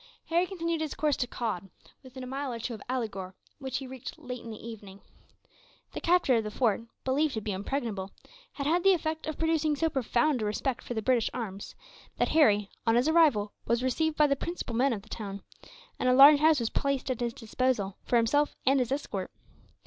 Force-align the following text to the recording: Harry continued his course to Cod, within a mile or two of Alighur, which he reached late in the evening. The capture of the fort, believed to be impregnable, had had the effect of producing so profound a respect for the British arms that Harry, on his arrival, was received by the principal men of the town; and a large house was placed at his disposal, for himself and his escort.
Harry 0.29 0.47
continued 0.47 0.81
his 0.81 0.95
course 0.95 1.15
to 1.15 1.27
Cod, 1.27 1.69
within 2.01 2.23
a 2.23 2.25
mile 2.25 2.51
or 2.51 2.57
two 2.57 2.73
of 2.73 2.81
Alighur, 2.89 3.35
which 3.59 3.77
he 3.77 3.85
reached 3.85 4.17
late 4.17 4.43
in 4.43 4.49
the 4.49 4.67
evening. 4.67 4.99
The 5.93 6.01
capture 6.01 6.33
of 6.37 6.43
the 6.43 6.49
fort, 6.49 6.81
believed 7.05 7.35
to 7.35 7.41
be 7.41 7.51
impregnable, 7.51 8.09
had 8.53 8.65
had 8.65 8.81
the 8.83 8.93
effect 8.93 9.27
of 9.27 9.37
producing 9.37 9.75
so 9.75 9.91
profound 9.91 10.41
a 10.41 10.45
respect 10.45 10.83
for 10.83 10.95
the 10.95 11.03
British 11.03 11.29
arms 11.35 11.75
that 12.17 12.29
Harry, 12.29 12.71
on 12.87 12.95
his 12.95 13.07
arrival, 13.07 13.53
was 13.67 13.83
received 13.83 14.17
by 14.17 14.25
the 14.25 14.35
principal 14.35 14.75
men 14.75 14.91
of 14.91 15.03
the 15.03 15.07
town; 15.09 15.43
and 15.99 16.09
a 16.09 16.15
large 16.15 16.39
house 16.39 16.59
was 16.59 16.71
placed 16.71 17.11
at 17.11 17.19
his 17.19 17.31
disposal, 17.31 17.97
for 18.03 18.15
himself 18.17 18.55
and 18.65 18.79
his 18.79 18.91
escort. 18.91 19.29